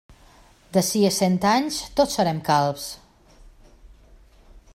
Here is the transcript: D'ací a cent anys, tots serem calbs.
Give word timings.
D'ací 0.77 1.01
a 1.09 1.11
cent 1.17 1.37
anys, 1.51 1.77
tots 2.01 2.17
serem 2.21 2.41
calbs. 2.51 2.89